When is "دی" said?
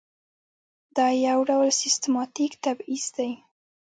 3.15-3.29